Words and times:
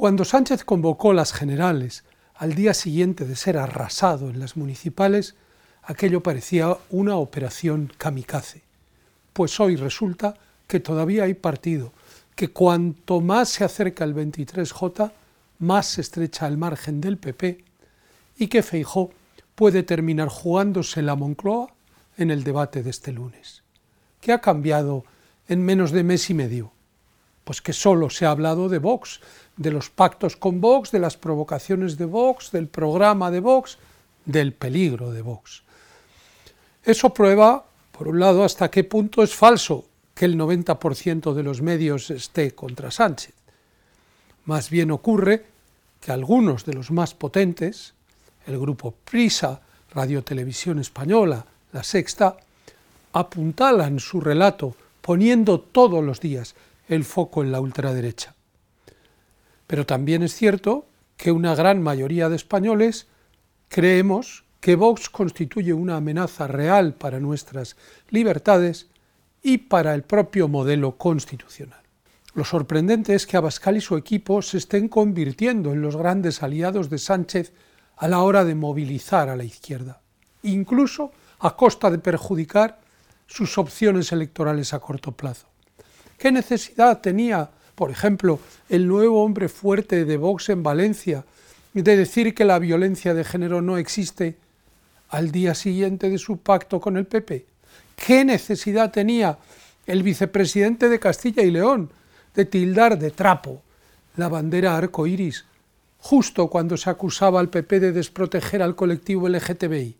Cuando 0.00 0.24
Sánchez 0.24 0.64
convocó 0.64 1.12
las 1.12 1.34
generales 1.34 2.04
al 2.34 2.54
día 2.54 2.72
siguiente 2.72 3.26
de 3.26 3.36
ser 3.36 3.58
arrasado 3.58 4.30
en 4.30 4.40
las 4.40 4.56
municipales, 4.56 5.34
aquello 5.82 6.22
parecía 6.22 6.74
una 6.88 7.16
operación 7.16 7.92
kamikaze. 7.98 8.62
Pues 9.34 9.60
hoy 9.60 9.76
resulta 9.76 10.38
que 10.66 10.80
todavía 10.80 11.24
hay 11.24 11.34
partido, 11.34 11.92
que 12.34 12.48
cuanto 12.48 13.20
más 13.20 13.50
se 13.50 13.62
acerca 13.62 14.04
el 14.04 14.14
23J, 14.14 15.12
más 15.58 15.84
se 15.84 16.00
estrecha 16.00 16.46
el 16.46 16.56
margen 16.56 17.02
del 17.02 17.18
PP 17.18 17.62
y 18.38 18.46
que 18.46 18.62
Feijó 18.62 19.10
puede 19.54 19.82
terminar 19.82 20.28
jugándose 20.28 21.02
la 21.02 21.14
Moncloa 21.14 21.74
en 22.16 22.30
el 22.30 22.42
debate 22.42 22.82
de 22.82 22.88
este 22.88 23.12
lunes. 23.12 23.64
¿Qué 24.22 24.32
ha 24.32 24.40
cambiado 24.40 25.04
en 25.46 25.62
menos 25.62 25.90
de 25.90 26.04
mes 26.04 26.30
y 26.30 26.32
medio? 26.32 26.72
Pues 27.44 27.60
que 27.62 27.72
solo 27.72 28.10
se 28.10 28.26
ha 28.26 28.30
hablado 28.30 28.68
de 28.68 28.78
Vox, 28.78 29.20
de 29.56 29.70
los 29.70 29.90
pactos 29.90 30.36
con 30.36 30.60
Vox, 30.60 30.90
de 30.90 30.98
las 30.98 31.16
provocaciones 31.16 31.98
de 31.98 32.04
Vox, 32.04 32.50
del 32.52 32.68
programa 32.68 33.30
de 33.30 33.40
Vox, 33.40 33.78
del 34.24 34.52
peligro 34.52 35.10
de 35.10 35.22
Vox. 35.22 35.62
Eso 36.84 37.12
prueba, 37.12 37.64
por 37.92 38.08
un 38.08 38.20
lado, 38.20 38.44
hasta 38.44 38.70
qué 38.70 38.84
punto 38.84 39.22
es 39.22 39.34
falso 39.34 39.84
que 40.14 40.24
el 40.24 40.38
90% 40.38 41.34
de 41.34 41.42
los 41.42 41.62
medios 41.62 42.10
esté 42.10 42.54
contra 42.54 42.90
Sánchez. 42.90 43.34
Más 44.44 44.70
bien 44.70 44.90
ocurre 44.90 45.46
que 46.00 46.12
algunos 46.12 46.64
de 46.64 46.74
los 46.74 46.90
más 46.90 47.14
potentes, 47.14 47.94
el 48.46 48.58
grupo 48.58 48.94
Prisa, 49.04 49.60
Radio 49.92 50.22
Televisión 50.22 50.78
Española, 50.78 51.44
La 51.72 51.82
Sexta, 51.82 52.36
apuntalan 53.12 53.98
su 53.98 54.20
relato 54.20 54.74
poniendo 55.00 55.60
todos 55.60 56.02
los 56.02 56.20
días 56.20 56.54
el 56.90 57.04
foco 57.04 57.42
en 57.42 57.52
la 57.52 57.60
ultraderecha. 57.60 58.34
Pero 59.66 59.86
también 59.86 60.22
es 60.22 60.34
cierto 60.34 60.86
que 61.16 61.30
una 61.30 61.54
gran 61.54 61.80
mayoría 61.80 62.28
de 62.28 62.36
españoles 62.36 63.06
creemos 63.68 64.44
que 64.60 64.74
Vox 64.74 65.08
constituye 65.08 65.72
una 65.72 65.96
amenaza 65.96 66.48
real 66.48 66.94
para 66.94 67.20
nuestras 67.20 67.76
libertades 68.10 68.88
y 69.42 69.58
para 69.58 69.94
el 69.94 70.02
propio 70.02 70.48
modelo 70.48 70.96
constitucional. 70.98 71.80
Lo 72.34 72.44
sorprendente 72.44 73.14
es 73.14 73.26
que 73.26 73.36
Abascal 73.36 73.76
y 73.76 73.80
su 73.80 73.96
equipo 73.96 74.42
se 74.42 74.58
estén 74.58 74.88
convirtiendo 74.88 75.72
en 75.72 75.82
los 75.82 75.96
grandes 75.96 76.42
aliados 76.42 76.90
de 76.90 76.98
Sánchez 76.98 77.52
a 77.96 78.08
la 78.08 78.22
hora 78.22 78.44
de 78.44 78.54
movilizar 78.54 79.28
a 79.28 79.36
la 79.36 79.44
izquierda, 79.44 80.00
incluso 80.42 81.12
a 81.38 81.56
costa 81.56 81.90
de 81.90 81.98
perjudicar 81.98 82.80
sus 83.26 83.58
opciones 83.58 84.10
electorales 84.10 84.74
a 84.74 84.80
corto 84.80 85.12
plazo. 85.12 85.46
¿Qué 86.20 86.30
necesidad 86.30 87.00
tenía 87.00 87.50
por 87.80 87.90
ejemplo, 87.90 88.40
el 88.68 88.86
nuevo 88.86 89.24
hombre 89.24 89.48
fuerte 89.48 90.04
de 90.04 90.18
Vox 90.18 90.50
en 90.50 90.62
Valencia, 90.62 91.24
de 91.72 91.96
decir 91.96 92.34
que 92.34 92.44
la 92.44 92.58
violencia 92.58 93.14
de 93.14 93.24
género 93.24 93.62
no 93.62 93.78
existe 93.78 94.36
al 95.08 95.32
día 95.32 95.54
siguiente 95.54 96.10
de 96.10 96.18
su 96.18 96.36
pacto 96.36 96.78
con 96.78 96.98
el 96.98 97.06
PP. 97.06 97.46
¿Qué 97.96 98.22
necesidad 98.26 98.90
tenía 98.90 99.38
el 99.86 100.02
vicepresidente 100.02 100.90
de 100.90 101.00
Castilla 101.00 101.42
y 101.42 101.50
León 101.50 101.90
de 102.34 102.44
tildar 102.44 102.98
de 102.98 103.12
trapo 103.12 103.62
la 104.16 104.28
bandera 104.28 104.76
arcoíris 104.76 105.46
justo 106.00 106.48
cuando 106.48 106.76
se 106.76 106.90
acusaba 106.90 107.40
al 107.40 107.48
PP 107.48 107.80
de 107.80 107.92
desproteger 107.92 108.62
al 108.62 108.76
colectivo 108.76 109.26
LGTBI? 109.26 109.96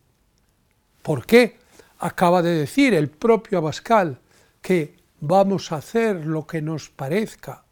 ¿Por 1.00 1.24
qué? 1.24 1.56
Acaba 1.98 2.42
de 2.42 2.50
decir 2.50 2.92
el 2.92 3.08
propio 3.08 3.56
Abascal 3.56 4.18
que 4.60 4.99
vamos 5.20 5.72
a 5.72 5.76
hacer 5.76 6.26
lo 6.26 6.46
que 6.46 6.62
nos 6.62 6.88
parezca 6.88 7.64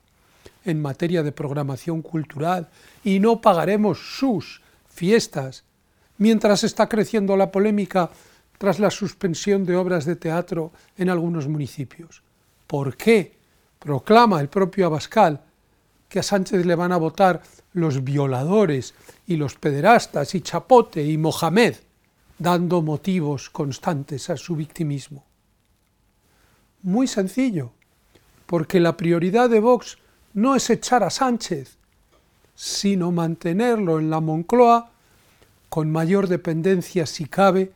en 0.64 0.82
materia 0.82 1.22
de 1.22 1.32
programación 1.32 2.02
cultural 2.02 2.68
y 3.02 3.20
no 3.20 3.40
pagaremos 3.40 3.98
sus 4.18 4.60
fiestas, 4.88 5.64
mientras 6.18 6.64
está 6.64 6.88
creciendo 6.88 7.36
la 7.36 7.50
polémica 7.50 8.10
tras 8.58 8.78
la 8.78 8.90
suspensión 8.90 9.64
de 9.64 9.76
obras 9.76 10.04
de 10.04 10.16
teatro 10.16 10.72
en 10.96 11.10
algunos 11.10 11.48
municipios. 11.48 12.22
¿Por 12.66 12.96
qué? 12.96 13.36
Proclama 13.78 14.40
el 14.40 14.48
propio 14.48 14.86
Abascal 14.86 15.40
que 16.08 16.18
a 16.18 16.22
Sánchez 16.22 16.66
le 16.66 16.74
van 16.74 16.92
a 16.92 16.96
votar 16.96 17.42
los 17.72 18.02
violadores 18.02 18.94
y 19.26 19.36
los 19.36 19.54
pederastas 19.54 20.34
y 20.34 20.40
Chapote 20.40 21.04
y 21.04 21.16
Mohamed, 21.16 21.76
dando 22.38 22.82
motivos 22.82 23.50
constantes 23.50 24.30
a 24.30 24.36
su 24.36 24.56
victimismo. 24.56 25.27
Muy 26.82 27.08
sencillo, 27.08 27.72
porque 28.46 28.80
la 28.80 28.96
prioridad 28.96 29.50
de 29.50 29.60
Vox 29.60 29.98
no 30.34 30.54
es 30.54 30.70
echar 30.70 31.02
a 31.02 31.10
Sánchez, 31.10 31.76
sino 32.54 33.10
mantenerlo 33.10 33.98
en 33.98 34.10
la 34.10 34.20
Moncloa 34.20 34.90
con 35.68 35.90
mayor 35.90 36.28
dependencia, 36.28 37.06
si 37.06 37.26
cabe, 37.26 37.72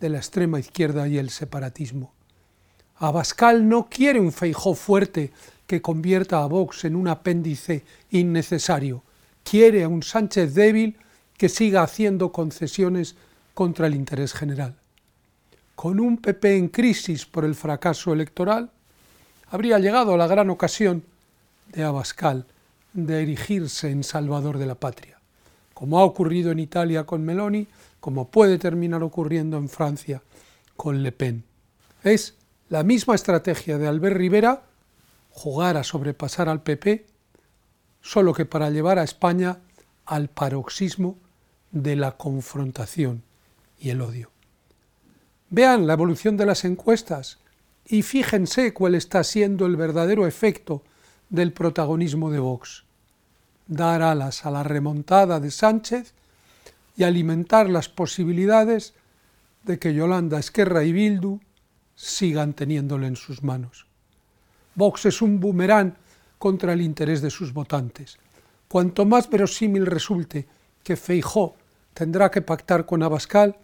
de 0.00 0.08
la 0.08 0.18
extrema 0.18 0.60
izquierda 0.60 1.08
y 1.08 1.18
el 1.18 1.30
separatismo. 1.30 2.12
Abascal 2.96 3.68
no 3.68 3.88
quiere 3.88 4.20
un 4.20 4.32
feijó 4.32 4.74
fuerte 4.74 5.32
que 5.66 5.82
convierta 5.82 6.42
a 6.42 6.46
Vox 6.46 6.84
en 6.84 6.96
un 6.96 7.08
apéndice 7.08 7.84
innecesario. 8.10 9.02
Quiere 9.42 9.82
a 9.84 9.88
un 9.88 10.02
Sánchez 10.02 10.54
débil 10.54 10.96
que 11.36 11.48
siga 11.48 11.82
haciendo 11.82 12.32
concesiones 12.32 13.16
contra 13.54 13.86
el 13.86 13.94
interés 13.94 14.32
general. 14.32 14.76
Con 15.74 16.00
un 16.00 16.18
PP 16.18 16.56
en 16.56 16.68
crisis 16.68 17.26
por 17.26 17.44
el 17.44 17.54
fracaso 17.54 18.12
electoral, 18.12 18.70
habría 19.48 19.78
llegado 19.78 20.16
la 20.16 20.26
gran 20.26 20.50
ocasión 20.50 21.04
de 21.72 21.84
Abascal 21.84 22.46
de 22.92 23.22
erigirse 23.22 23.90
en 23.90 24.04
salvador 24.04 24.58
de 24.58 24.66
la 24.66 24.76
patria, 24.76 25.18
como 25.74 25.98
ha 25.98 26.04
ocurrido 26.04 26.52
en 26.52 26.60
Italia 26.60 27.04
con 27.04 27.24
Meloni, 27.24 27.66
como 28.00 28.28
puede 28.28 28.58
terminar 28.58 29.02
ocurriendo 29.02 29.56
en 29.56 29.68
Francia 29.68 30.22
con 30.76 31.02
Le 31.02 31.12
Pen. 31.12 31.44
Es 32.02 32.34
la 32.68 32.82
misma 32.82 33.14
estrategia 33.14 33.78
de 33.78 33.88
Albert 33.88 34.16
Rivera, 34.16 34.62
jugar 35.30 35.76
a 35.76 35.84
sobrepasar 35.84 36.48
al 36.48 36.62
PP, 36.62 37.06
solo 38.00 38.32
que 38.32 38.44
para 38.44 38.70
llevar 38.70 38.98
a 38.98 39.04
España 39.04 39.58
al 40.06 40.28
paroxismo 40.28 41.16
de 41.72 41.96
la 41.96 42.12
confrontación 42.12 43.22
y 43.78 43.90
el 43.90 44.00
odio. 44.00 44.33
Vean 45.56 45.86
la 45.86 45.92
evolución 45.92 46.36
de 46.36 46.46
las 46.46 46.64
encuestas 46.64 47.38
y 47.86 48.02
fíjense 48.02 48.74
cuál 48.74 48.96
está 48.96 49.22
siendo 49.22 49.66
el 49.66 49.76
verdadero 49.76 50.26
efecto 50.26 50.82
del 51.30 51.52
protagonismo 51.52 52.32
de 52.32 52.40
Vox, 52.40 52.82
dar 53.68 54.02
alas 54.02 54.44
a 54.46 54.50
la 54.50 54.64
remontada 54.64 55.38
de 55.38 55.52
Sánchez 55.52 56.12
y 56.96 57.04
alimentar 57.04 57.70
las 57.70 57.88
posibilidades 57.88 58.94
de 59.62 59.78
que 59.78 59.94
Yolanda 59.94 60.40
Esquerra 60.40 60.82
y 60.82 60.90
Bildu 60.90 61.38
sigan 61.94 62.54
teniéndole 62.54 63.06
en 63.06 63.14
sus 63.14 63.44
manos. 63.44 63.86
Vox 64.74 65.06
es 65.06 65.22
un 65.22 65.38
boomerang 65.38 65.94
contra 66.36 66.72
el 66.72 66.80
interés 66.80 67.22
de 67.22 67.30
sus 67.30 67.52
votantes. 67.52 68.18
Cuanto 68.66 69.04
más 69.04 69.30
verosímil 69.30 69.86
resulte 69.86 70.48
que 70.82 70.96
Feijó 70.96 71.54
tendrá 71.92 72.32
que 72.32 72.42
pactar 72.42 72.86
con 72.86 73.04
Abascal, 73.04 73.56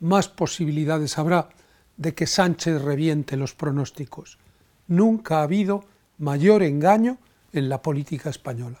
más 0.00 0.28
posibilidades 0.28 1.18
habrá 1.18 1.48
de 1.96 2.14
que 2.14 2.26
Sánchez 2.26 2.82
reviente 2.82 3.36
los 3.36 3.54
pronósticos. 3.54 4.38
Nunca 4.86 5.38
ha 5.38 5.42
habido 5.42 5.84
mayor 6.18 6.62
engaño 6.62 7.18
en 7.52 7.68
la 7.68 7.82
política 7.82 8.30
española. 8.30 8.80